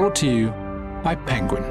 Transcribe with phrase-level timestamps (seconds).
[0.00, 0.48] Brought to you
[1.04, 1.62] by Penguin.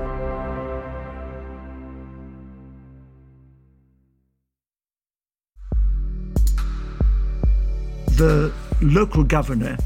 [8.18, 8.54] The
[8.84, 9.79] local governor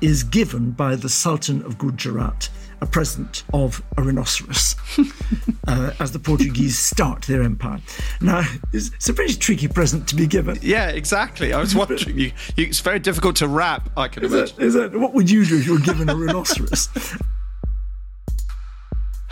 [0.00, 2.48] is given by the Sultan of Gujarat
[2.80, 4.74] a present of a rhinoceros
[5.68, 7.82] uh, as the Portuguese start their empire.
[8.22, 10.58] Now, it's, it's, a pretty tricky present to be given.
[10.62, 11.52] Yeah, exactly.
[11.52, 14.56] I was wondering, you, you, it's very difficult to wrap, I can is imagine.
[14.56, 16.88] That, is that, what would you do if you were given a rhinoceros?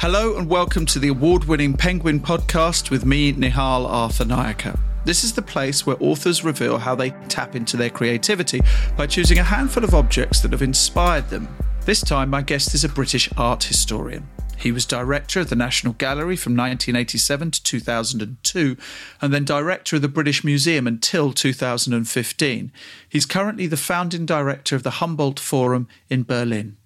[0.01, 4.81] Hello and welcome to the award winning Penguin podcast with me, Nihal Arthanayake.
[5.05, 8.63] This is the place where authors reveal how they tap into their creativity
[8.97, 11.55] by choosing a handful of objects that have inspired them.
[11.85, 14.27] This time, my guest is a British art historian.
[14.57, 18.79] He was director of the National Gallery from 1987 to 2002,
[19.21, 22.73] and then director of the British Museum until 2015.
[23.07, 26.79] He's currently the founding director of the Humboldt Forum in Berlin.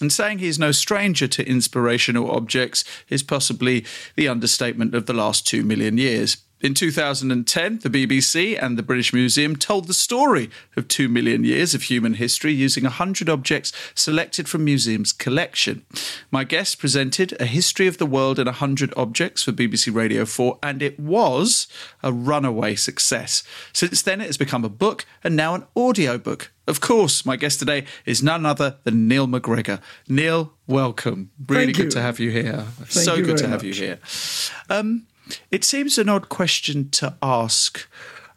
[0.00, 3.84] And saying he's no stranger to inspirational objects is possibly
[4.16, 6.36] the understatement of the last two million years.
[6.60, 11.72] In 2010, the BBC and the British Museum told the story of two million years
[11.72, 15.86] of human history using 100 objects selected from museum's collection.
[16.32, 20.58] My guest presented A History of the World in 100 Objects for BBC Radio 4,
[20.60, 21.68] and it was
[22.02, 23.44] a runaway success.
[23.72, 26.50] Since then, it has become a book and now an audiobook.
[26.66, 29.80] Of course, my guest today is none other than Neil MacGregor.
[30.08, 31.30] Neil, welcome.
[31.46, 31.90] Really Thank good you.
[31.92, 32.66] to have you here.
[32.78, 33.78] Thank so you good to have much.
[33.78, 33.98] you here.
[34.68, 35.06] Um,
[35.50, 37.88] it seems an odd question to ask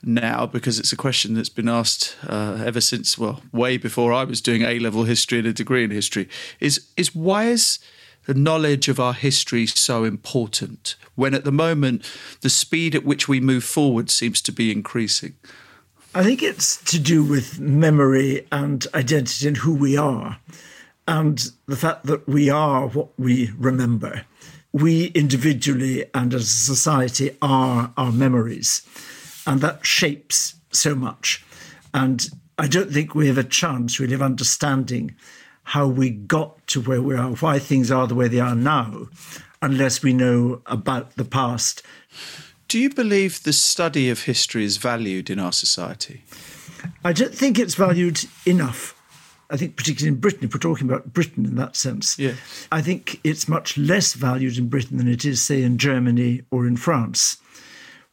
[0.03, 4.23] now because it's a question that's been asked uh, ever since, well, way before I
[4.23, 6.27] was doing A level history and a degree in history.
[6.59, 7.79] Is is why is
[8.25, 12.09] the knowledge of our history so important when at the moment
[12.41, 15.35] the speed at which we move forward seems to be increasing?
[16.13, 20.37] I think it's to do with memory and identity and who we are,
[21.07, 24.25] and the fact that we are what we remember.
[24.73, 28.81] We individually and as a society are our memories,
[29.45, 31.43] and that shapes so much.
[31.93, 35.15] And I don't think we have a chance really of understanding
[35.63, 39.07] how we got to where we are, why things are the way they are now,
[39.61, 41.83] unless we know about the past.
[42.67, 46.23] Do you believe the study of history is valued in our society?
[47.03, 48.95] I don't think it's valued enough.
[49.51, 52.35] I think, particularly in Britain, if we're talking about Britain in that sense, Yeah.
[52.71, 56.65] I think it's much less valued in Britain than it is, say, in Germany or
[56.65, 57.37] in France,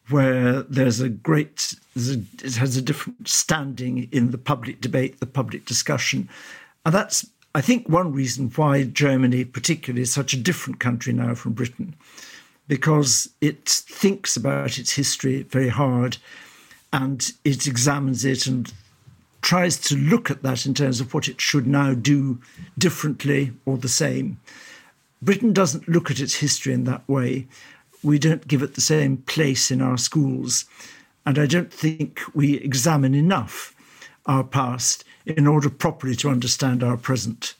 [0.08, 5.20] where there's a great, there's a, it has a different standing in the public debate,
[5.20, 6.28] the public discussion.
[6.84, 11.34] And that's, I think, one reason why Germany, particularly, is such a different country now
[11.34, 11.94] from Britain,
[12.66, 16.18] because it thinks about its history very hard
[16.92, 18.72] and it examines it and
[19.48, 22.38] tries to look at that in terms of what it should now do
[22.76, 24.38] differently or the same.
[25.22, 27.46] Britain doesn't look at its history in that way.
[28.02, 30.66] We don't give it the same place in our schools.
[31.24, 33.74] And I don't think we examine enough
[34.26, 37.54] our past in order properly to understand our present.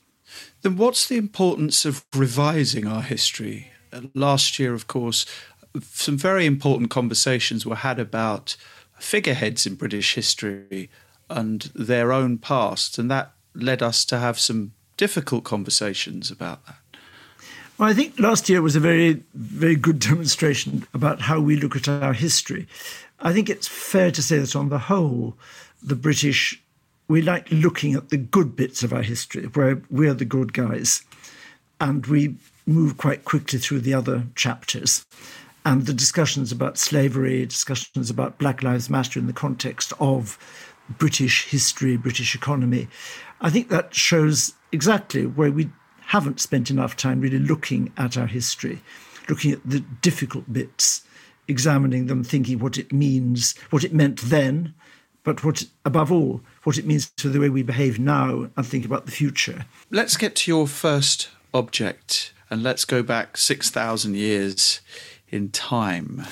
[0.61, 3.73] Then what's the importance of revising our history?
[3.95, 5.25] Uh, last year, of course,
[5.83, 8.57] some very important conversations were had about
[8.99, 10.91] figureheads in British history
[11.29, 16.77] and their own past, and that led us to have some difficult conversations about that.
[17.79, 21.77] Well, I think last year was a very, very good demonstration about how we look
[21.77, 22.67] at our history.
[23.21, 25.37] I think it's fair to say that on the whole,
[25.83, 26.61] the British,
[27.09, 31.03] we like looking at the good bits of our history, where we're the good guys,
[31.81, 35.07] and we move quite quickly through the other chapters.
[35.65, 40.39] And the discussions about slavery, discussions about Black Lives Matter in the context of
[40.97, 42.89] British history, British economy,
[43.41, 45.71] I think that shows exactly where we
[46.07, 48.81] haven't spent enough time really looking at our history,
[49.29, 51.03] looking at the difficult bits,
[51.47, 54.75] examining them, thinking what it means, what it meant then,
[55.23, 58.87] but what, above all, what it means to the way we behave now and think
[58.87, 59.67] about the future.
[59.91, 64.81] Let's get to your first object and let's go back 6,000 years
[65.29, 66.25] in time.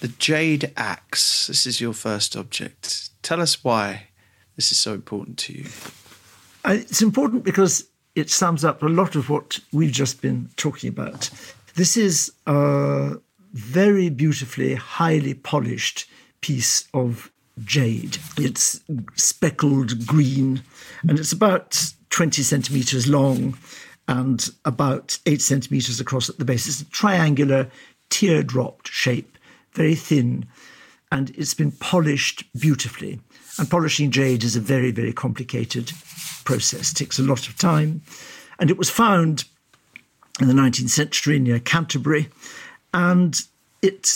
[0.00, 1.48] The jade axe.
[1.48, 3.09] This is your first object.
[3.22, 4.08] Tell us why
[4.56, 5.66] this is so important to you.
[6.64, 10.88] Uh, It's important because it sums up a lot of what we've just been talking
[10.88, 11.30] about.
[11.74, 13.14] This is a
[13.52, 16.06] very beautifully, highly polished
[16.40, 17.30] piece of
[17.64, 18.18] jade.
[18.38, 18.80] It's
[19.14, 20.62] speckled green
[21.02, 23.56] and it's about 20 centimeters long
[24.08, 26.66] and about 8 centimeters across at the base.
[26.66, 27.70] It's a triangular,
[28.08, 29.38] teardrop shape,
[29.72, 30.46] very thin,
[31.12, 33.20] and it's been polished beautifully.
[33.58, 35.92] And polishing jade is a very, very complicated
[36.44, 38.02] process, it takes a lot of time.
[38.58, 39.44] And it was found
[40.40, 42.28] in the 19th century near Canterbury,
[42.94, 43.40] and
[43.82, 44.08] it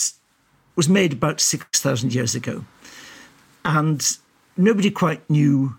[0.75, 2.65] was made about 6,000 years ago.
[3.63, 4.17] And
[4.57, 5.75] nobody quite knew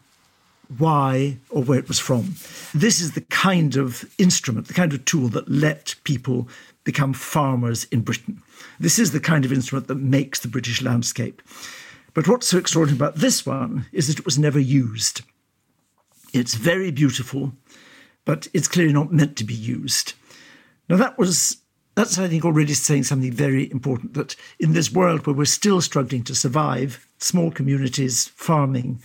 [0.78, 2.34] why or where it was from.
[2.74, 6.48] This is the kind of instrument, the kind of tool that let people
[6.84, 8.42] become farmers in Britain.
[8.78, 11.42] This is the kind of instrument that makes the British landscape.
[12.14, 15.22] But what's so extraordinary about this one is that it was never used.
[16.32, 17.52] It's very beautiful,
[18.24, 20.14] but it's clearly not meant to be used.
[20.88, 21.58] Now, that was
[21.96, 25.80] that's, I think, already saying something very important that in this world where we're still
[25.80, 29.00] struggling to survive, small communities, farming,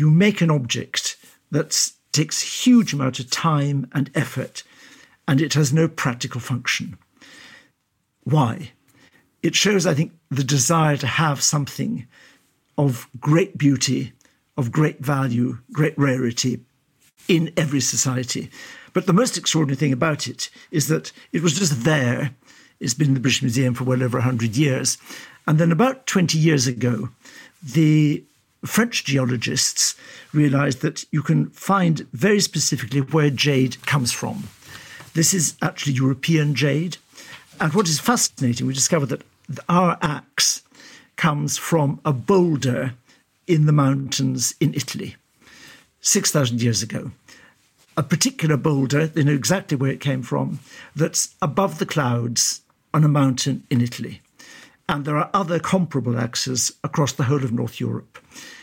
[0.00, 1.16] you make an object
[1.50, 4.64] that takes huge amount of time and effort
[5.28, 6.98] and it has no practical function.
[8.24, 8.72] Why?
[9.42, 12.06] It shows, I think, the desire to have something
[12.76, 14.12] of great beauty,
[14.56, 16.60] of great value, great rarity
[17.28, 18.50] in every society.
[18.92, 22.34] But the most extraordinary thing about it is that it was just there.
[22.80, 24.98] It's been in the British Museum for well over 100 years.
[25.46, 27.10] And then about 20 years ago,
[27.62, 28.24] the
[28.64, 29.94] French geologists
[30.32, 34.44] realized that you can find very specifically where jade comes from.
[35.14, 36.98] This is actually European jade.
[37.58, 39.24] And what is fascinating, we discovered that
[39.68, 40.62] our axe
[41.16, 42.94] comes from a boulder
[43.46, 45.16] in the mountains in Italy
[46.00, 47.10] 6,000 years ago.
[47.96, 50.60] A particular boulder, they know exactly where it came from,
[50.94, 52.62] that's above the clouds
[52.94, 54.22] on a mountain in Italy.
[54.90, 58.18] And there are other comparable axes across the whole of North Europe,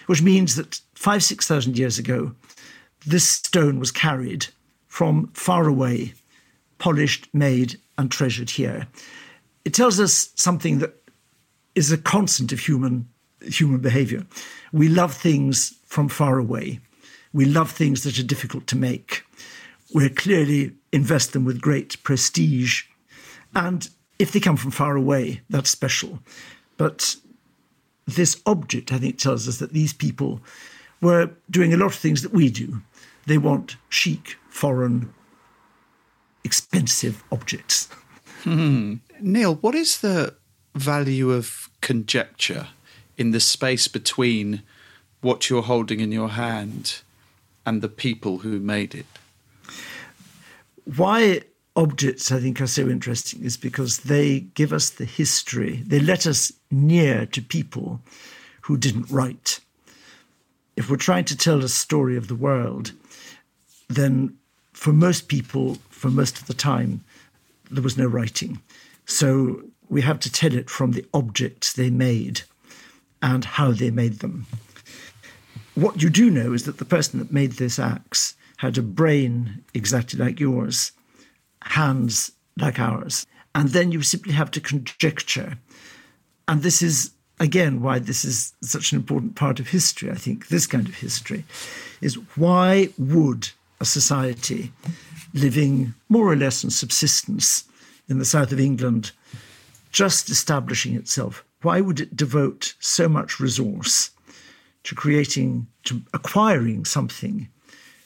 [0.07, 2.33] which means that five, 6,000 years ago,
[3.05, 4.47] this stone was carried
[4.89, 6.15] from far away,
[6.79, 8.87] polished, made, and treasured here.
[9.63, 11.01] It tells us something that
[11.75, 13.07] is a constant of human,
[13.41, 14.25] human behavior.
[14.73, 16.81] We love things from far away.
[17.31, 19.23] We love things that are difficult to make.
[19.93, 22.83] We clearly invest them with great prestige.
[23.55, 23.87] And
[24.19, 26.19] if they come from far away, that's special.
[26.77, 27.15] But
[28.05, 30.41] this object, I think, tells us that these people
[31.01, 32.81] were doing a lot of things that we do.
[33.25, 35.13] They want chic, foreign,
[36.43, 37.89] expensive objects.
[38.43, 38.95] Hmm.
[39.19, 40.35] Neil, what is the
[40.75, 42.67] value of conjecture
[43.17, 44.63] in the space between
[45.21, 47.01] what you're holding in your hand
[47.65, 49.05] and the people who made it?
[50.85, 51.41] Why
[51.77, 55.83] objects, I think, are so interesting is because they give us the history.
[55.85, 58.01] They let us near to people
[58.61, 59.59] who didn't write.
[60.75, 62.91] If we're trying to tell a story of the world,
[63.87, 64.35] then
[64.73, 67.03] for most people, for most of the time,
[67.71, 68.59] there was no writing.
[69.05, 72.41] So we have to tell it from the objects they made
[73.21, 74.47] and how they made them.
[75.75, 79.63] What you do know is that the person that made this axe had a brain
[79.73, 80.91] exactly like yours,
[81.69, 83.25] hands like ours.
[83.55, 85.57] And then you simply have to conjecture.
[86.47, 90.47] And this is, again, why this is such an important part of history, I think,
[90.47, 91.43] this kind of history,
[92.01, 93.49] is why would
[93.79, 94.71] a society
[95.33, 97.63] living more or less on subsistence
[98.09, 99.11] in the south of England,
[99.91, 104.11] just establishing itself, why would it devote so much resource
[104.87, 107.49] to creating, to acquiring something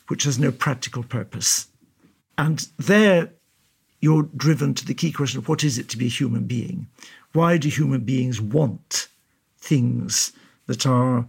[0.07, 1.67] which has no practical purpose.
[2.39, 3.29] And there
[4.01, 6.87] you're driven to the key question of what is it to be a human being?
[7.33, 9.07] Why do human beings want
[9.59, 10.33] things
[10.65, 11.27] that are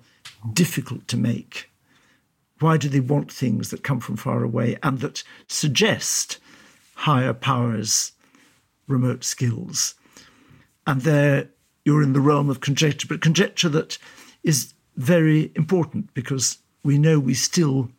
[0.53, 1.71] difficult to make?
[2.59, 6.39] Why do they want things that come from far away and that suggest
[6.95, 8.13] higher powers,
[8.89, 9.95] remote skills?
[10.87, 11.49] And there
[11.85, 13.99] you're in the realm of conjecture, but conjecture that
[14.45, 17.91] is very important because we know we still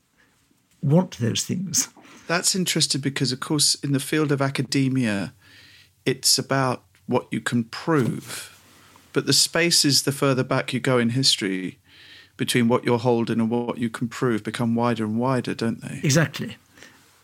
[0.82, 1.90] want those things.
[2.28, 5.34] That's interesting because, of course, in the field of academia,
[6.06, 8.50] it's about what you can prove.
[9.12, 11.80] But the spaces the further back you go in history
[12.38, 16.00] between what you're holding and what you can prove become wider and wider, don't they?
[16.04, 16.58] Exactly.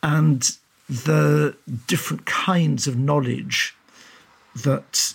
[0.03, 0.51] And
[0.87, 1.55] the
[1.87, 3.75] different kinds of knowledge
[4.63, 5.13] that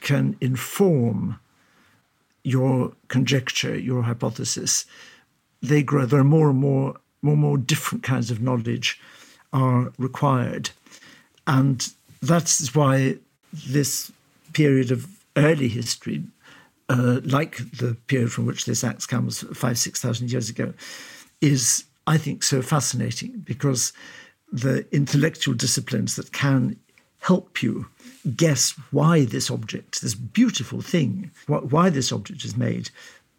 [0.00, 1.38] can inform
[2.42, 4.86] your conjecture, your hypothesis,
[5.62, 6.06] they grow.
[6.06, 9.00] There are more and more, more and more different kinds of knowledge
[9.52, 10.70] are required.
[11.46, 11.86] And
[12.22, 13.16] that's why
[13.68, 14.10] this
[14.52, 16.24] period of early history,
[16.88, 20.72] uh, like the period from which this axe comes five, 6,000 years ago,
[21.40, 23.92] is, I think, so fascinating because
[24.52, 26.76] the intellectual disciplines that can
[27.20, 27.86] help you
[28.36, 32.90] guess why this object, this beautiful thing, why this object is made,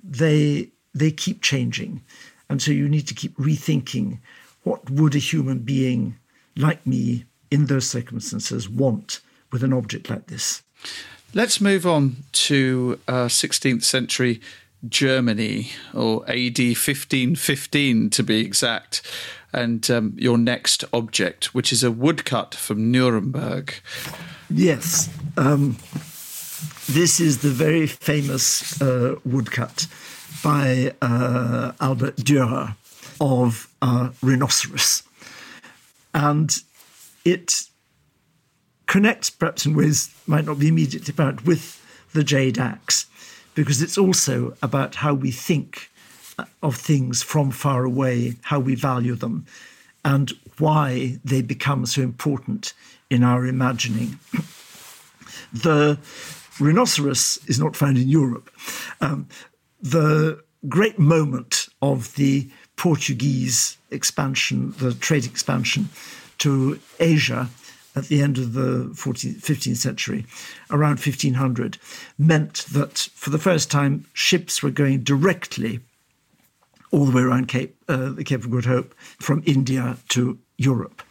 [0.03, 2.01] they they keep changing,
[2.49, 4.19] and so you need to keep rethinking
[4.67, 6.17] what would a human being
[6.57, 9.21] like me in those circumstances, want
[9.51, 10.61] with an object like this.
[11.33, 14.41] Let's move on to uh, 16th century
[14.87, 19.01] Germany, or AD 1515 to be exact,
[19.53, 23.73] and um, your next object, which is a woodcut from Nuremberg.
[24.49, 25.09] Yes.
[25.37, 25.77] Um,
[26.89, 29.87] this is the very famous uh, woodcut
[30.43, 32.75] by uh, Albrecht Dürer
[33.19, 35.03] of a rhinoceros.
[36.13, 36.55] And
[37.25, 37.67] it
[38.85, 43.05] connects, perhaps in ways might not be immediately apparent, with the jade axe,
[43.53, 45.89] because it's also about how we think
[46.61, 49.45] of things from far away, how we value them,
[50.05, 52.73] and why they become so important
[53.09, 54.19] in our imagining.
[55.53, 55.97] the
[56.59, 58.49] rhinoceros is not found in Europe.
[59.01, 59.27] Um,
[59.81, 65.89] the great moment of the Portuguese expansion, the trade expansion
[66.37, 67.49] to Asia
[67.95, 70.25] at the end of the 14th, 15th century,
[70.69, 71.79] around 1500,
[72.19, 75.79] meant that for the first time ships were going directly
[76.91, 81.01] all the way around Cape, uh, the Cape of Good Hope from India to Europe.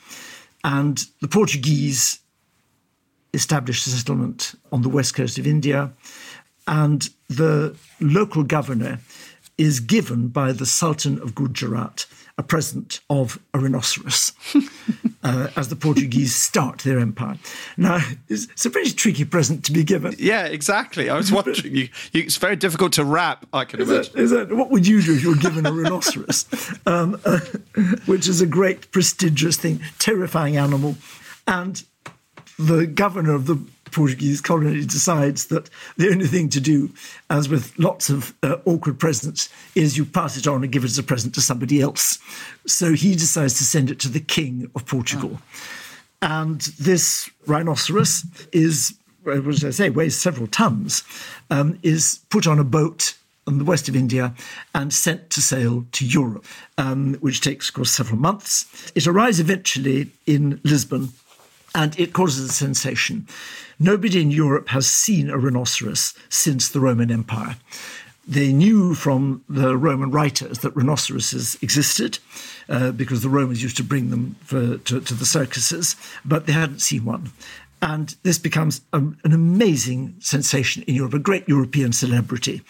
[0.63, 2.21] And the Portuguese
[3.35, 5.93] established a settlement on the west coast of India,
[6.67, 8.99] and the local governor
[9.59, 12.07] is given by the Sultan of Gujarat
[12.39, 14.33] a present of a rhinoceros
[15.23, 17.39] uh, as the Portuguese start their empire.
[17.79, 20.15] Now, it's, a pretty tricky present to be given.
[20.19, 21.09] Yeah, exactly.
[21.09, 24.13] I was wondering, you, you, it's very difficult to wrap, I can is imagine.
[24.13, 26.45] That, is that, what would you do if you were given a rhinoceros?
[26.87, 27.41] um, uh,
[28.05, 30.97] which is a great, prestigious thing, terrifying animal.
[31.47, 31.83] And
[32.59, 33.59] the governor of the
[33.97, 36.91] Portuguese colony decides that the only thing to do,
[37.31, 40.91] as with lots of uh, awkward presents, is you pass it on and give it
[40.91, 42.19] as a present to somebody else.
[42.67, 45.31] So he decides to send it to the king of Portugal.
[45.33, 45.41] Oh.
[46.21, 51.03] And this rhinoceros is, what did I say, weighs several tons,
[51.49, 54.35] um, is put on a boat on the west of India
[54.75, 56.45] and sent to sail to Europe,
[56.77, 58.93] um, which takes, of course, several months.
[58.95, 61.15] It arrives eventually in Lisbon
[61.77, 63.29] and it causes a sensation.
[63.79, 67.57] Nobody in Europe has seen a rhinoceros since the Roman Empire.
[68.27, 72.19] They knew from the Roman writers that rhinoceroses existed
[72.69, 76.53] uh, because the Romans used to bring them for, to, to, the circuses, but they
[76.53, 77.31] hadn't seen one.
[77.83, 82.63] And this becomes a, an amazing sensation in Europe, a great European celebrity.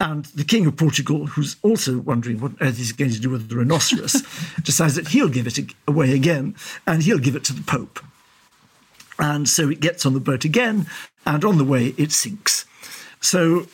[0.00, 3.48] And the King of Portugal, who's also wondering what earth he's going to do with
[3.48, 4.22] the rhinoceros,
[4.62, 5.58] decides that he'll give it
[5.88, 6.54] away again
[6.86, 8.00] and he'll give it to the Pope.
[9.18, 10.86] And so it gets on the boat again,
[11.26, 12.66] and on the way it sinks.
[13.20, 13.66] So,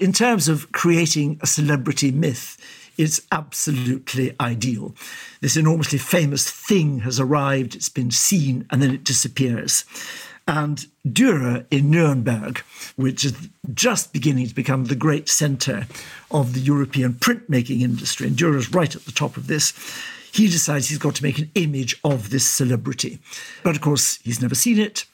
[0.00, 2.56] in terms of creating a celebrity myth,
[2.96, 4.94] it's absolutely ideal.
[5.40, 9.84] This enormously famous thing has arrived, it's been seen, and then it disappears.
[10.48, 12.58] And Dürer in Nuremberg,
[12.96, 15.86] which is just beginning to become the great center
[16.30, 19.72] of the European printmaking industry, and Dürer's right at the top of this,
[20.32, 23.20] he decides he's got to make an image of this celebrity.
[23.62, 25.04] But of course, he's never seen it.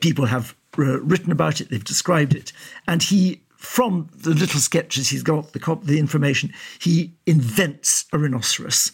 [0.00, 2.52] People have uh, written about it, they've described it.
[2.86, 8.92] And he, from the little sketches he's got, the, the information, he invents a rhinoceros.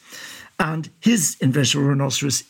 [0.58, 2.44] And his invention of a rhinoceros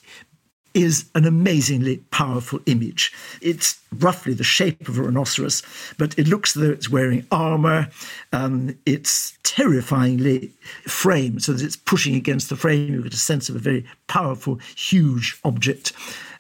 [0.75, 3.13] is an amazingly powerful image.
[3.41, 5.63] It's roughly the shape of a rhinoceros,
[5.99, 7.89] but it looks as though it's wearing armor.
[8.33, 10.51] Um, it's terrifyingly
[10.87, 12.93] framed so that it's pushing against the frame.
[12.93, 15.93] You get a sense of a very powerful, huge object.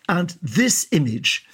[0.08, 1.46] And this image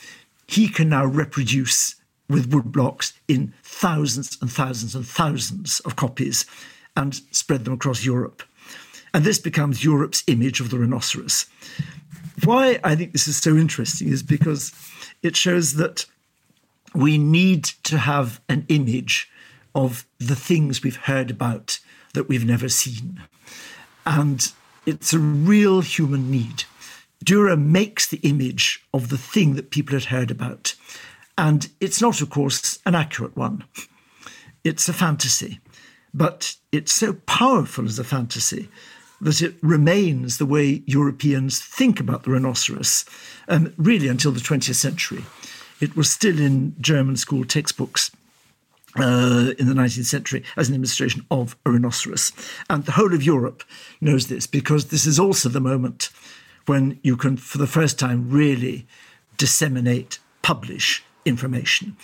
[0.46, 1.94] he can now reproduce
[2.28, 6.46] with woodblocks in thousands and thousands and thousands of copies
[6.96, 8.42] and spread them across Europe.
[9.12, 11.46] And this becomes Europe's image of the rhinoceros
[12.44, 14.72] why I think this is so interesting is because
[15.22, 16.06] it shows that
[16.94, 19.30] we need to have an image
[19.74, 21.78] of the things we've heard about
[22.14, 23.22] that we've never seen.
[24.04, 24.52] And
[24.86, 26.64] it's a real human need.
[27.24, 30.74] Dürer makes the image of the thing that people had heard about.
[31.36, 33.64] And it's not, of course, an accurate one.
[34.64, 35.60] It's a fantasy.
[36.12, 38.68] But it's so powerful as a fantasy
[39.20, 43.04] that it remains the way Europeans think about the rhinoceros,
[43.48, 45.24] um, really until the 20th century.
[45.80, 48.10] It was still in German school textbooks
[48.98, 52.32] uh, in the 19th century as an illustration of a rhinoceros.
[52.68, 53.62] And the whole of Europe
[54.00, 56.10] knows this because this is also the moment
[56.66, 58.86] when you can, for the first time, really
[59.36, 61.96] disseminate, publish information.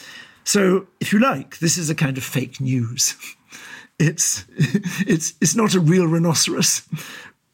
[0.45, 3.17] So, if you like, this is a kind of fake news.
[3.99, 4.45] it's
[5.07, 6.83] it's it's not a real rhinoceros,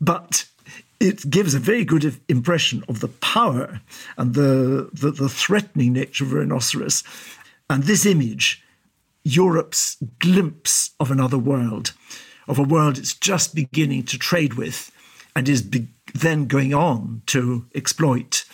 [0.01, 0.45] but
[1.03, 3.81] it gives a very good impression of the power
[4.17, 7.03] and the, the, the threatening nature of a rhinoceros.
[7.69, 8.63] And this image,
[9.25, 11.93] Europe's glimpse of another world,
[12.47, 14.93] of a world it's just beginning to trade with
[15.35, 18.45] and is be- then going on to exploit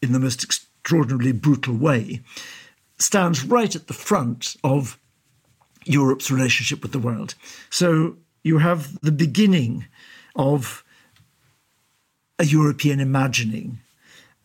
[0.00, 2.20] in the most extraordinarily brutal way,
[2.98, 4.98] stands right at the front of
[5.84, 7.34] Europe's relationship with the world.
[7.70, 9.86] So you have the beginning
[10.36, 10.84] of
[12.38, 13.78] a European imagining.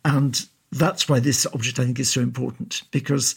[0.06, 3.36] And that's why this object, I think, is so important, because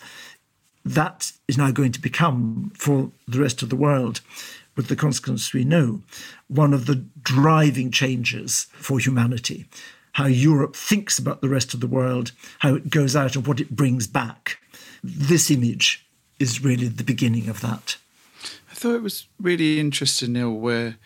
[0.85, 4.21] that is now going to become, for the rest of the world,
[4.77, 6.03] with the consequences we know,
[6.49, 9.67] one of the driving changes for humanity.
[10.13, 13.61] How Europe thinks about the rest of the world, how it goes out, and what
[13.61, 14.59] it brings back.
[15.03, 16.07] This image
[16.41, 17.99] is really the beginning of that.
[18.71, 20.97] I thought it was really interesting, Neil, where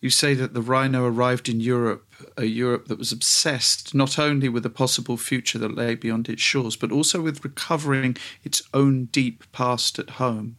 [0.00, 2.04] you say that the rhino arrived in Europe,
[2.36, 6.42] a Europe that was obsessed not only with the possible future that lay beyond its
[6.42, 10.56] shores, but also with recovering its own deep past at home.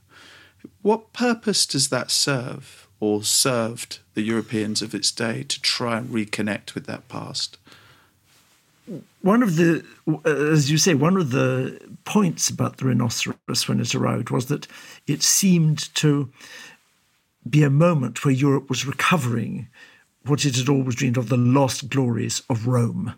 [0.82, 6.08] What purpose does that serve, or served the Europeans of its day to try and
[6.08, 7.58] reconnect with that past?
[9.22, 9.84] One of the,
[10.26, 14.68] as you say, one of the points about the rhinoceros when it arrived was that
[15.08, 16.30] it seemed to
[17.50, 19.68] be a moment where Europe was recovering
[20.26, 23.14] what it had always dreamed of the lost glories of Rome.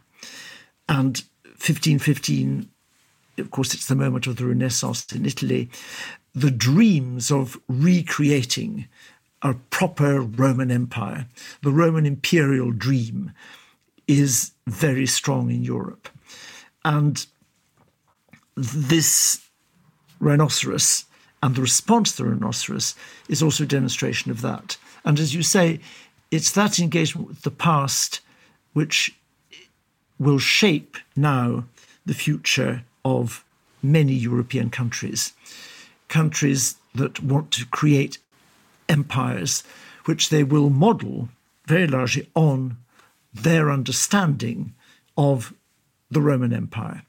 [0.88, 2.70] And 1515,
[3.38, 5.70] of course, it's the moment of the Renaissance in Italy.
[6.34, 8.88] The dreams of recreating
[9.42, 11.28] a proper Roman Empire,
[11.62, 13.32] the Roman imperial dream,
[14.08, 16.10] is very strong in Europe.
[16.84, 17.26] And
[18.56, 19.42] this
[20.20, 21.06] rhinoceros
[21.44, 22.96] and the response to the rhinoceros
[23.30, 24.78] is also a demonstration of that.
[25.04, 25.80] And as you say,
[26.32, 28.22] it's that engagement with the past
[28.74, 29.16] which
[30.18, 31.66] will shape now
[32.06, 33.44] the future of
[33.84, 35.34] many European countries.
[36.08, 38.18] Countries that want to create
[38.90, 39.64] empires
[40.06, 41.30] which they will model
[41.68, 42.78] very largely on
[43.36, 44.74] their understanding
[45.18, 45.54] of
[46.10, 47.04] the Roman Empire.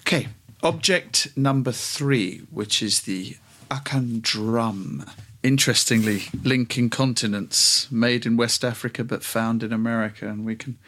[0.00, 0.28] Okay,
[0.64, 3.36] Object number three, which is the
[3.70, 5.04] Akan drum.
[5.42, 10.78] Interestingly, linking continents, made in West Africa but found in America, and we can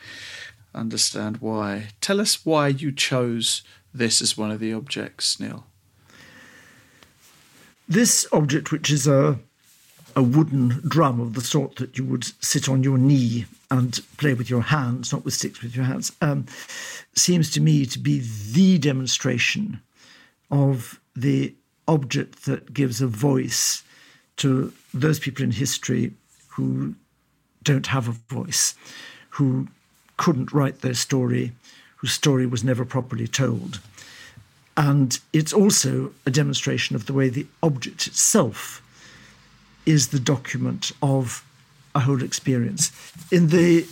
[0.74, 1.88] understand why.
[2.00, 5.66] Tell us why you chose this as one of the objects, Neil.
[7.86, 9.38] This object, which is a
[10.16, 14.34] a wooden drum of the sort that you would sit on your knee and play
[14.34, 16.46] with your hands, not with sticks, with your hands, um,
[17.14, 19.80] seems to me to be the demonstration
[20.50, 21.54] of the
[21.88, 23.82] object that gives a voice
[24.36, 26.12] to those people in history
[26.48, 26.94] who
[27.62, 28.74] don't have a voice,
[29.30, 29.66] who
[30.16, 31.52] couldn't write their story,
[31.96, 33.80] whose story was never properly told.
[34.76, 38.82] And it's also a demonstration of the way the object itself
[39.86, 41.45] is the document of
[41.96, 42.92] a whole experience.
[43.32, 43.86] In the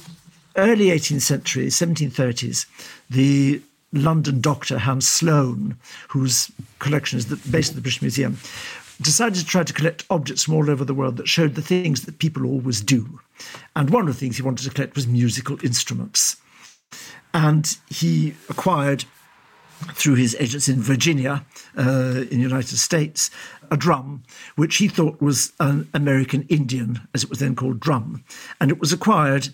[0.57, 2.67] early 18th century, 1730s,
[3.11, 3.61] the
[3.93, 5.77] London doctor Hans Sloane,
[6.09, 8.39] whose collection is the base of the British Museum,
[9.01, 12.03] decided to try to collect objects from all over the world that showed the things
[12.03, 13.21] that people always do.
[13.75, 16.37] And one of the things he wanted to collect was musical instruments.
[17.33, 19.05] And he acquired
[19.93, 21.45] through his agents in Virginia,
[21.77, 23.31] uh, in the United States,
[23.71, 24.23] a drum,
[24.57, 28.25] which he thought was an American Indian, as it was then called drum.
[28.61, 29.49] And it was acquired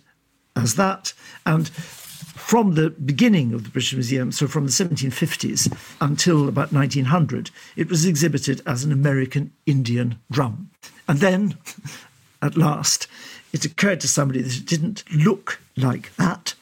[0.57, 1.13] as that.
[1.47, 7.51] And from the beginning of the British Museum, so from the 1750s until about 1900,
[7.77, 10.71] it was exhibited as an American Indian drum.
[11.09, 11.57] And then,
[12.43, 13.07] at last,
[13.53, 16.55] it occurred to somebody that it didn't look like that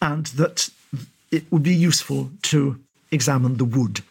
[0.00, 0.70] and that
[1.30, 4.02] it would be useful to examined the wood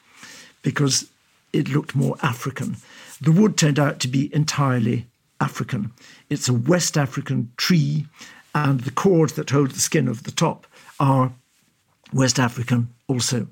[0.62, 1.10] because
[1.54, 2.78] it looked more African.
[3.22, 5.08] The wood turned out to be entirely
[5.40, 5.92] African.
[6.30, 8.06] It's a West African tree,
[8.54, 10.68] and the cords that hold the skin of the top
[11.00, 11.32] are
[12.14, 13.48] West African also.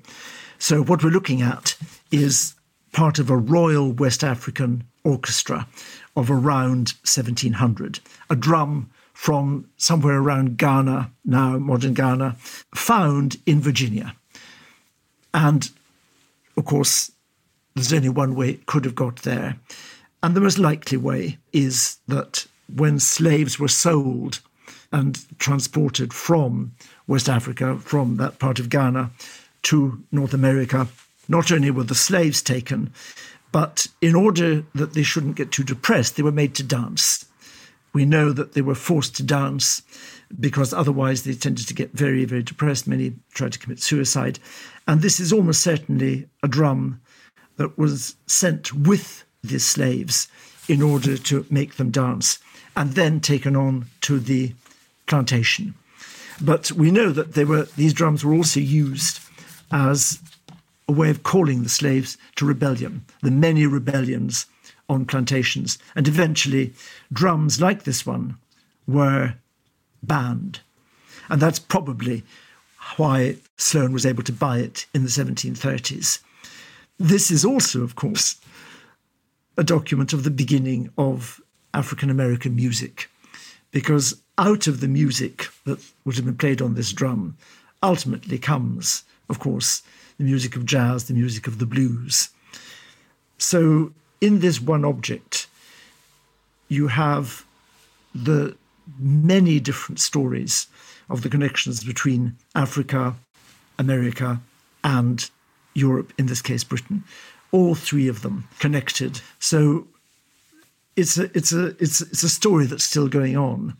[0.58, 1.76] So, what we're looking at
[2.10, 2.54] is
[2.92, 5.68] part of a royal West African orchestra
[6.16, 12.36] of around 1700, a drum from somewhere around Ghana, now modern Ghana,
[12.74, 14.14] found in Virginia.
[15.36, 15.70] And
[16.56, 17.12] of course,
[17.74, 19.58] there's only one way it could have got there.
[20.22, 24.40] And the most likely way is that when slaves were sold
[24.90, 26.72] and transported from
[27.06, 29.10] West Africa, from that part of Ghana
[29.64, 30.88] to North America,
[31.28, 32.90] not only were the slaves taken,
[33.52, 37.26] but in order that they shouldn't get too depressed, they were made to dance.
[37.92, 39.82] We know that they were forced to dance
[40.40, 42.86] because otherwise they tended to get very, very depressed.
[42.86, 44.38] Many tried to commit suicide.
[44.86, 47.00] And this is almost certainly a drum
[47.56, 50.28] that was sent with the slaves
[50.68, 52.38] in order to make them dance
[52.76, 54.52] and then taken on to the
[55.06, 55.74] plantation.
[56.40, 59.20] But we know that they were, these drums were also used
[59.72, 60.20] as
[60.88, 64.46] a way of calling the slaves to rebellion, the many rebellions
[64.88, 65.78] on plantations.
[65.94, 66.74] And eventually,
[67.12, 68.36] drums like this one
[68.86, 69.34] were
[70.06, 70.60] banned.
[71.28, 72.22] And that's probably
[72.96, 76.20] why Sloane was able to buy it in the 1730s.
[76.98, 78.36] This is also, of course,
[79.56, 81.40] a document of the beginning of
[81.74, 83.10] African American music,
[83.70, 87.36] because out of the music that would have been played on this drum
[87.82, 89.82] ultimately comes, of course,
[90.18, 92.30] the music of jazz, the music of the blues.
[93.38, 95.46] So, in this one object,
[96.68, 97.44] you have
[98.14, 98.56] the
[98.98, 100.66] many different stories
[101.08, 103.14] of the connections between Africa,
[103.78, 104.40] America,
[104.82, 105.30] and
[105.74, 107.04] Europe, in this case, Britain.
[107.52, 109.20] All three of them connected.
[109.38, 109.86] So
[110.96, 113.76] it's a, it's a, it's, it's a story that's still going on,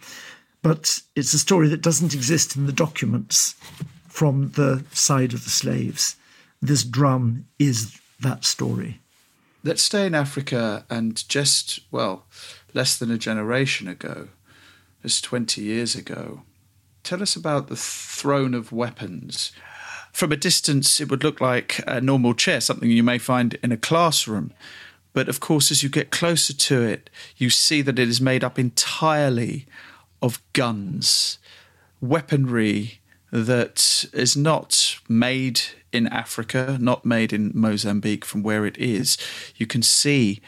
[0.63, 3.55] but it's a story that doesn't exist in the documents
[4.09, 6.17] from the side of the slaves.
[6.63, 9.01] This drum is that story.
[9.63, 12.25] Let's stay in Africa and just, well,
[12.73, 14.29] less than a generation ago,
[15.07, 16.43] as 20 years ago.
[17.03, 19.53] Tell us about the throne of weapons.
[20.13, 23.71] From a distance, it would look like a normal chair, something you may find in
[23.71, 24.53] a classroom.
[25.13, 28.43] But of course, as you get closer to it, you see that it is made
[28.43, 29.67] up entirely
[30.21, 31.39] of guns,
[32.01, 35.61] weaponry that is not made
[35.93, 39.17] in Africa, not made in Mozambique from where it is.
[39.55, 40.41] You can see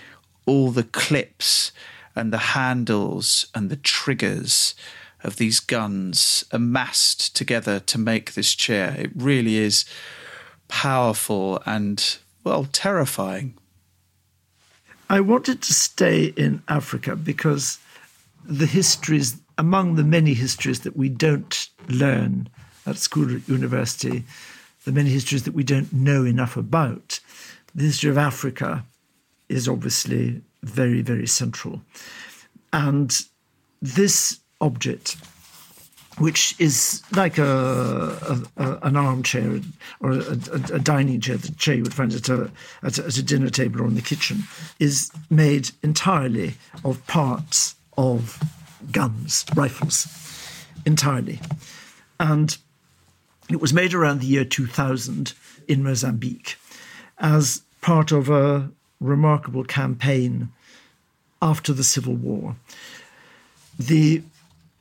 [0.47, 1.71] all the clips
[2.19, 4.75] and the handles and the triggers
[5.25, 8.95] of these guns amassed together to make this chair.
[8.99, 9.85] It really is
[10.69, 13.55] powerful and, well, terrifying.
[15.11, 17.79] I wanted to stay in Africa because
[18.45, 22.49] the histories, among the many histories that we don't learn
[22.87, 24.25] at school or at university,
[24.85, 27.21] the many histories that we don't know enough about,
[27.75, 28.85] the history of Africa
[29.49, 31.81] is obviously very, very central.
[32.73, 33.17] And
[33.81, 35.17] this object,
[36.19, 39.61] which is like a, a, a an armchair
[40.01, 40.33] or a,
[40.73, 43.83] a, dining chair, the chair you would find at at a, at a dinner table
[43.83, 44.43] or in the kitchen,
[44.79, 48.43] is made entirely of parts of
[48.93, 50.07] guns, rifles,
[50.85, 51.41] entirely.
[52.21, 52.57] And
[53.49, 55.33] it was made around the year 2000
[55.69, 56.57] in Mozambique
[57.19, 60.49] as part of a remarkable campaign
[61.41, 62.57] after the Civil War.
[63.79, 64.23] The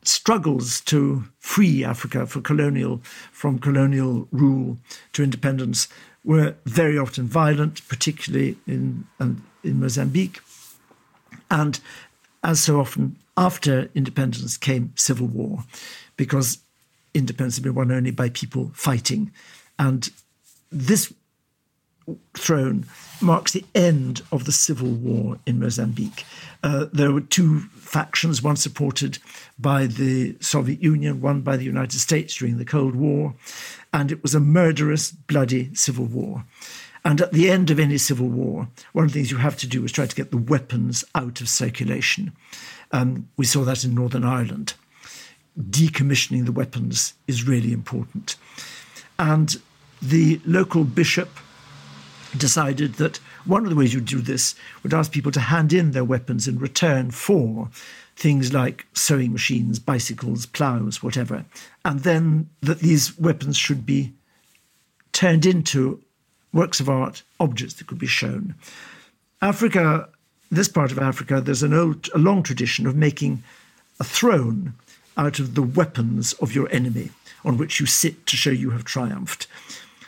[0.03, 3.01] struggles to free Africa for colonial,
[3.32, 4.77] from colonial rule
[5.13, 5.88] to independence
[6.23, 10.39] were very often violent, particularly in, um, in Mozambique.
[11.51, 11.80] And
[12.43, 15.63] as so often, after independence came civil war,
[16.15, 16.58] because
[17.13, 19.32] independence had been won only by people fighting.
[19.77, 20.10] And
[20.71, 21.13] this
[22.36, 22.86] throne
[23.22, 26.26] marks the end of the civil war in Mozambique.
[26.63, 29.20] Uh, there were two factions, one supported
[29.60, 33.34] by the Soviet Union, one by the United States during the Cold War,
[33.93, 36.43] and it was a murderous, bloody civil war.
[37.04, 39.67] And at the end of any civil war, one of the things you have to
[39.67, 42.34] do is try to get the weapons out of circulation.
[42.91, 44.74] Um, we saw that in Northern Ireland.
[45.58, 48.36] Decommissioning the weapons is really important.
[49.17, 49.56] And
[50.02, 51.30] the local bishop
[52.38, 55.91] decided that one of the ways you do this would ask people to hand in
[55.91, 57.69] their weapons in return for
[58.15, 61.45] things like sewing machines, bicycles, ploughs, whatever,
[61.86, 64.13] and then that these weapons should be
[65.12, 66.02] turned into
[66.54, 68.56] works of art, objects that could be shown.
[69.41, 70.10] Africa,
[70.50, 73.43] this part of Africa, there's an old, a long tradition of making
[74.00, 74.73] a throne
[75.15, 77.12] out of the weapons of your enemy
[77.45, 79.47] on which you sit to show you have triumphed.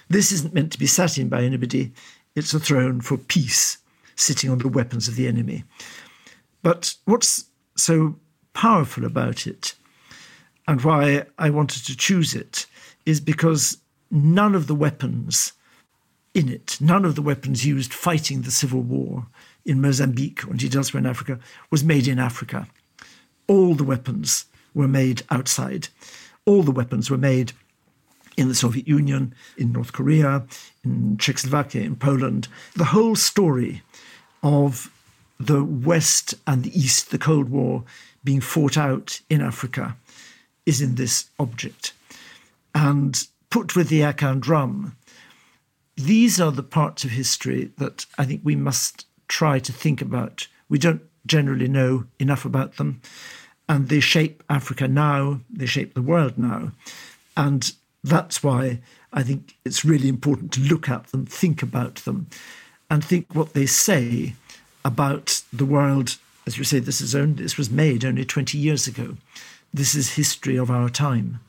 [0.09, 1.91] This isn't meant to be sat in by anybody.
[2.35, 3.77] It's a throne for peace,
[4.15, 5.63] sitting on the weapons of the enemy.
[6.61, 8.15] But what's so
[8.53, 9.73] powerful about it,
[10.67, 12.65] and why I wanted to choose it,
[13.05, 13.77] is because
[14.11, 15.53] none of the weapons
[16.33, 19.25] in it, none of the weapons used fighting the civil war
[19.65, 21.39] in Mozambique or indeed elsewhere in Africa,
[21.71, 22.67] was made in Africa.
[23.47, 25.87] All the weapons were made outside.
[26.45, 27.53] All the weapons were made
[28.39, 30.45] in the Soviet Union, in North Korea,
[30.85, 32.47] in Czechoslovakia, in Poland.
[32.73, 33.81] The whole story
[34.41, 34.89] of
[35.37, 37.83] the West and the East, the Cold War
[38.23, 39.97] being fought out in Africa,
[40.65, 41.91] is in this object.
[42.73, 44.95] And put with the Akan drum,
[45.97, 50.47] these are the parts of history that I think we must try to think about.
[50.69, 53.01] We don't generally know enough about them,
[53.67, 56.71] and they shape Africa now, they shape the world now.
[57.35, 58.79] And that's why
[59.11, 62.27] I think it's really important to look at them, think about them,
[62.89, 64.35] and think what they say
[64.85, 66.17] about the world.
[66.47, 69.17] As you say, this is only, this was made only 20 years ago.
[69.73, 71.39] This is history of our time.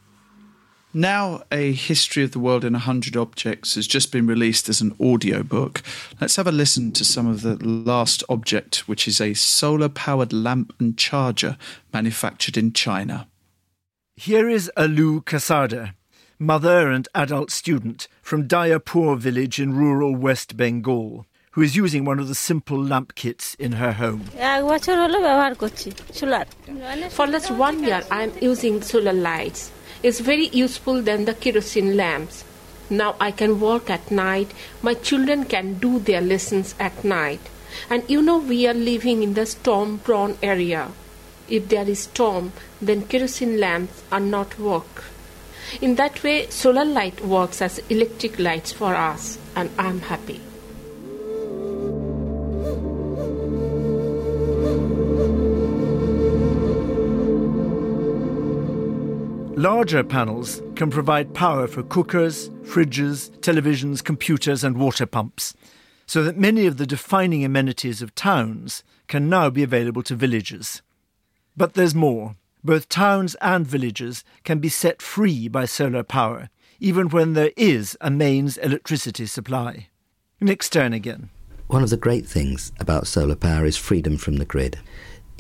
[0.93, 4.97] Now, A History of the World in 100 Objects has just been released as an
[5.01, 5.83] audiobook.
[6.21, 10.33] Let's have a listen to some of the last object, which is a solar powered
[10.33, 11.57] lamp and charger
[11.93, 13.29] manufactured in China.
[14.17, 15.95] Here is Alu Kasada,
[16.41, 22.19] mother and adult student from Dayapur village in rural West Bengal, who is using one
[22.19, 24.25] of the simple lamp kits in her home.
[27.11, 29.71] For last one year, I am using solar lights
[30.03, 32.43] It's very useful than the kerosene lamps.
[32.89, 34.51] Now I can work at night,
[34.81, 37.41] my children can do their lessons at night.
[37.91, 40.89] And you know we are living in the storm prone area.
[41.51, 45.05] If there is storm, then kerosene lamps are not work.
[45.81, 50.41] In that way, solar light works as electric lights for us, and I'm happy.
[59.57, 65.55] Larger panels can provide power for cookers, fridges, televisions, computers, and water pumps,
[66.07, 70.81] so that many of the defining amenities of towns can now be available to villagers.
[71.57, 72.37] But there's more.
[72.63, 77.97] Both towns and villages can be set free by solar power, even when there is
[78.01, 79.89] a mains electricity supply.
[80.41, 81.31] Nick Stern again.
[81.69, 84.79] One of the great things about solar power is freedom from the grid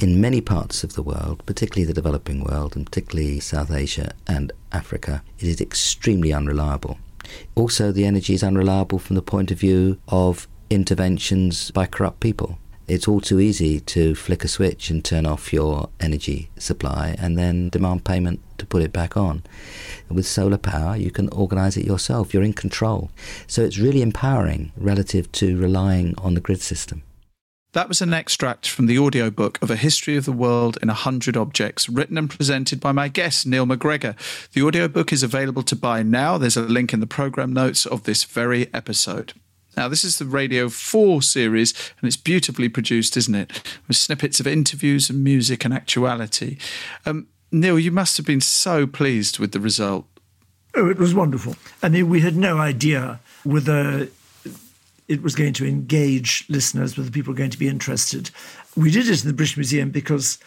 [0.02, 4.50] in many parts of the world, particularly the developing world, and particularly South Asia and
[4.72, 6.98] Africa, it is extremely unreliable.
[7.54, 12.58] Also, the energy is unreliable from the point of view of interventions by corrupt people.
[12.90, 17.38] It's all too easy to flick a switch and turn off your energy supply and
[17.38, 19.44] then demand payment to put it back on.
[20.08, 23.12] With solar power, you can organize it yourself, you're in control.
[23.46, 27.04] So it's really empowering relative to relying on the grid system.
[27.74, 30.94] That was an extract from the audiobook of A History of the World in a
[30.94, 34.16] Hundred Objects, written and presented by my guest, Neil MacGregor.
[34.52, 36.38] The audiobook is available to buy now.
[36.38, 39.34] There's a link in the program notes of this very episode.
[39.76, 43.78] Now, this is the Radio 4 series, and it's beautifully produced, isn't it?
[43.86, 46.58] With snippets of interviews and music and actuality.
[47.06, 50.06] Um, Neil, you must have been so pleased with the result.
[50.74, 51.56] Oh, it was wonderful.
[51.82, 54.08] I mean, we had no idea whether
[55.08, 58.30] it was going to engage listeners, whether people were going to be interested.
[58.76, 60.38] We did it in the British Museum because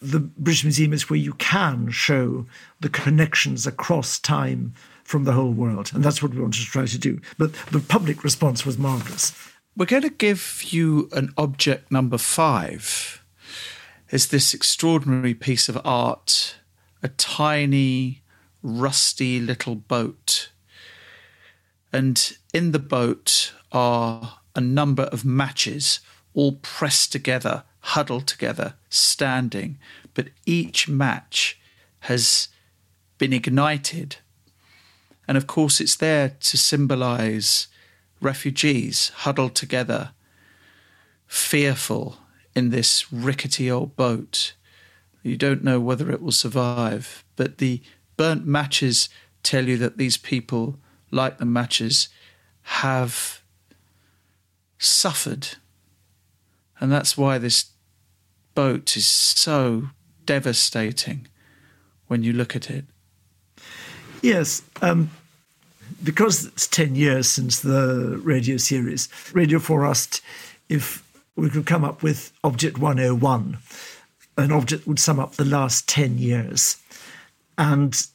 [0.00, 2.46] the British Museum is where you can show
[2.80, 5.90] the connections across time from the whole world.
[5.94, 7.20] And that's what we wanted to try to do.
[7.38, 9.32] But the public response was marvellous.
[9.76, 13.24] We're going to give you an object number five.
[14.10, 16.56] It's this extraordinary piece of art,
[17.02, 18.22] a tiny,
[18.62, 20.50] rusty little boat.
[21.92, 26.00] And in the boat are a number of matches
[26.34, 29.78] all pressed together, huddled together, standing,
[30.14, 31.58] but each match
[32.00, 32.48] has
[33.18, 34.16] been ignited.
[35.32, 37.68] And of course, it's there to symbolize
[38.20, 40.10] refugees huddled together,
[41.26, 42.18] fearful
[42.54, 44.52] in this rickety old boat.
[45.22, 47.80] You don't know whether it will survive, but the
[48.18, 49.08] burnt matches
[49.42, 50.76] tell you that these people,
[51.10, 52.10] like the matches,
[52.64, 53.40] have
[54.78, 55.48] suffered.
[56.78, 57.70] And that's why this
[58.54, 59.84] boat is so
[60.26, 61.26] devastating
[62.06, 62.84] when you look at it.
[64.20, 65.10] Yes, um,
[66.02, 70.20] because it's 10 years since the radio series, Radio 4 asked
[70.68, 73.58] if we could come up with Object 101,
[74.38, 76.76] an object would sum up the last 10 years.
[77.58, 78.06] And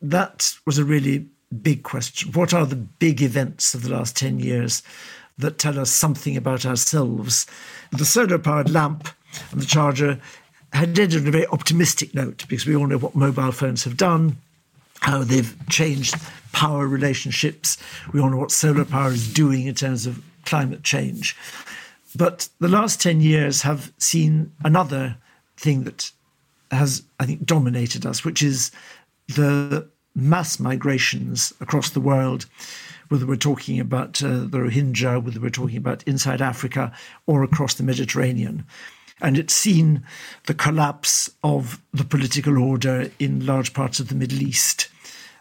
[0.00, 1.26] that was a really
[1.62, 2.32] big question.
[2.32, 4.82] What are the big events of the last 10 years
[5.38, 7.46] that tell us something about ourselves.
[7.90, 9.08] The solar powered lamp
[9.50, 10.20] and the charger
[10.72, 13.96] had ended on a very optimistic note because we all know what mobile phones have
[13.96, 14.38] done,
[15.02, 16.14] how they've changed
[16.52, 17.76] power relationships.
[18.12, 21.36] We all know what solar power is doing in terms of climate change.
[22.14, 25.16] But the last 10 years have seen another
[25.56, 26.10] thing that
[26.70, 28.70] has, I think, dominated us, which is
[29.28, 32.46] the mass migrations across the world
[33.12, 36.90] whether we're talking about uh, the Rohingya, whether we're talking about inside Africa
[37.26, 38.64] or across the Mediterranean.
[39.20, 40.02] And it's seen
[40.46, 44.88] the collapse of the political order in large parts of the Middle East.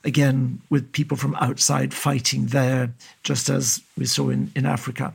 [0.03, 5.13] Again, with people from outside fighting there, just as we saw in, in Africa.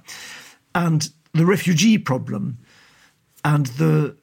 [0.75, 2.59] And the refugee problem
[3.45, 4.17] and the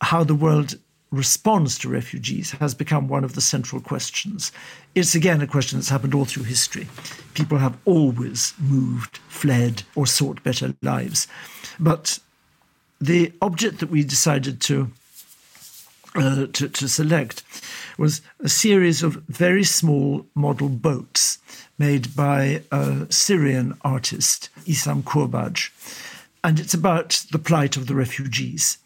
[0.00, 0.78] how the world
[1.10, 4.52] responds to refugees has become one of the central questions.
[4.94, 6.86] It's again a question that's happened all through history.
[7.34, 11.26] People have always moved, fled, or sought better lives.
[11.80, 12.18] But
[13.00, 14.90] the object that we decided to,
[16.18, 17.42] uh, to, to select
[17.96, 21.38] was a series of very small model boats
[21.78, 25.70] made by a Syrian artist, Issam Kourbaj.
[26.44, 28.78] And it's about the plight of the refugees.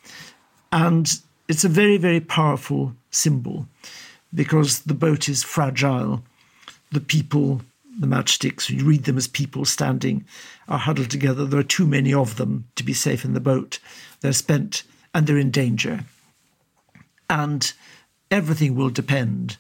[0.70, 1.10] And
[1.48, 3.66] it's a very, very powerful symbol
[4.34, 6.22] because the boat is fragile.
[6.90, 7.60] The people,
[7.98, 10.24] the matchsticks, you read them as people standing,
[10.68, 11.44] are huddled together.
[11.44, 13.78] There are too many of them to be safe in the boat.
[14.20, 14.82] They're spent
[15.14, 16.04] and they're in danger.
[17.28, 17.72] And
[18.30, 19.56] everything will depend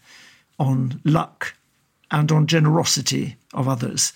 [0.58, 1.54] on luck
[2.10, 4.12] and on generosity of others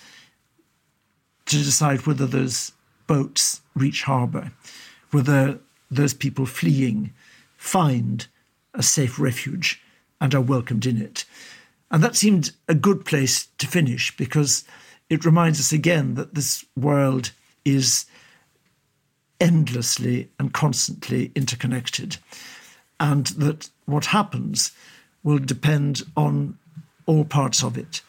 [1.45, 2.71] to decide whether those
[3.07, 4.51] boats reach harbour,
[5.11, 7.13] whether those people fleeing
[7.57, 8.27] find
[8.73, 9.81] a safe refuge
[10.21, 11.25] and are welcomed in it.
[11.89, 14.65] And that seemed a good place to finish because
[15.09, 17.31] it reminds us again that this world
[17.63, 18.05] is
[19.39, 22.17] endlessly and constantly interconnected,
[22.99, 24.71] and that what happens
[25.23, 26.57] will depend on
[27.05, 28.01] all parts of it.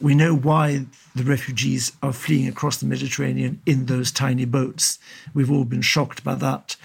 [0.00, 4.98] We know why the refugees are fleeing across the Mediterranean in those tiny boats.
[5.32, 6.76] We've all been shocked by that.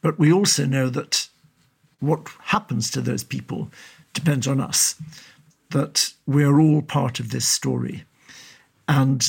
[0.00, 1.28] But we also know that
[2.00, 3.70] what happens to those people
[4.14, 4.94] depends on us.
[5.70, 8.04] That we're all part of this story.
[8.88, 9.24] And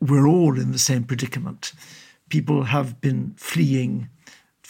[0.00, 1.72] we're all in the same predicament.
[2.28, 4.08] People have been fleeing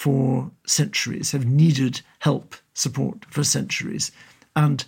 [0.01, 4.11] for centuries, have needed help, support for centuries.
[4.57, 4.83] And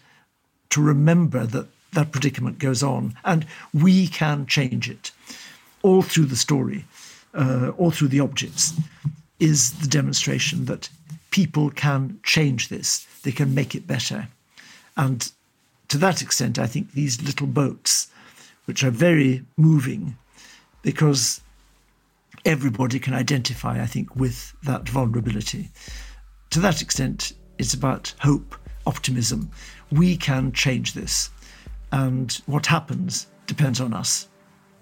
[0.71, 3.45] to remember that that predicament goes on and
[3.75, 5.11] we can change it
[5.83, 6.87] all through the story,
[7.35, 8.73] uh, all through the objects,
[9.39, 10.89] is the demonstration that
[11.31, 14.29] people can change this, they can make it better.
[14.97, 15.31] And
[15.89, 18.09] to that extent, I think these little boats,
[18.65, 20.17] which are very moving,
[20.81, 21.43] because
[22.45, 25.71] everybody can identify, I think, with that vulnerability.
[26.51, 29.51] To that extent, it's about hope, optimism.
[29.91, 31.31] We can change this.
[31.93, 34.29] And what happens depends on us.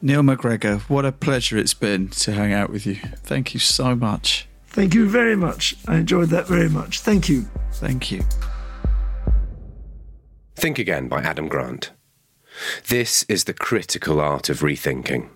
[0.02, 2.94] Neil MacGregor, what a pleasure it's been to hang out with you.
[3.22, 4.48] Thank you so much.
[4.68, 5.74] Thank you very much.
[5.86, 7.00] I enjoyed that very much.
[7.00, 7.48] Thank you.
[7.72, 8.22] Thank you.
[10.54, 11.90] Think Again by Adam Grant.
[12.88, 15.30] This is the critical art of rethinking.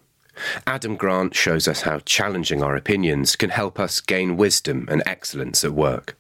[0.67, 5.65] Adam Grant shows us how challenging our opinions can help us gain wisdom and excellence
[5.65, 6.17] at work.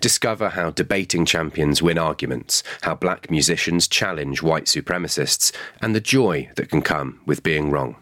[0.00, 6.50] Discover how debating champions win arguments, how black musicians challenge white supremacists, and the joy
[6.56, 7.96] that can come with being wrong.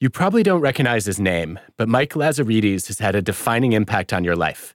[0.00, 4.24] You probably don't recognize his name, but Mike Lazaridis has had a defining impact on
[4.24, 4.74] your life.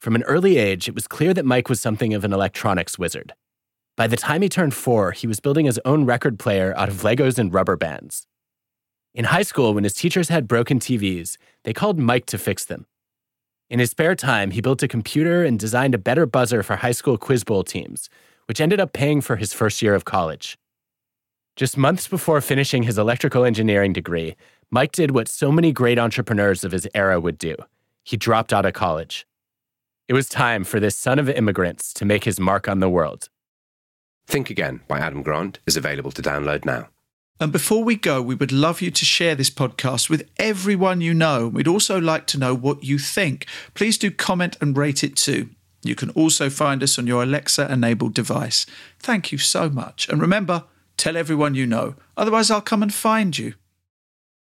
[0.00, 3.34] From an early age, it was clear that Mike was something of an electronics wizard.
[3.96, 7.02] By the time he turned four, he was building his own record player out of
[7.02, 8.26] Legos and rubber bands.
[9.16, 12.84] In high school, when his teachers had broken TVs, they called Mike to fix them.
[13.70, 16.92] In his spare time, he built a computer and designed a better buzzer for high
[16.92, 18.10] school quiz bowl teams,
[18.44, 20.58] which ended up paying for his first year of college.
[21.56, 24.36] Just months before finishing his electrical engineering degree,
[24.70, 27.56] Mike did what so many great entrepreneurs of his era would do
[28.04, 29.26] he dropped out of college.
[30.08, 33.30] It was time for this son of immigrants to make his mark on the world.
[34.28, 36.88] Think Again by Adam Grant is available to download now.
[37.38, 41.12] And before we go, we would love you to share this podcast with everyone you
[41.12, 41.48] know.
[41.48, 43.46] We'd also like to know what you think.
[43.74, 45.50] Please do comment and rate it too.
[45.82, 48.66] You can also find us on your Alexa enabled device.
[48.98, 50.08] Thank you so much.
[50.08, 50.64] And remember,
[50.96, 53.54] Tell everyone you know, otherwise, I'll come and find you.